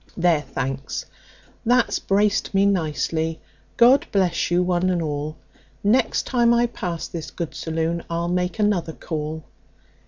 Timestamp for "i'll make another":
8.09-8.93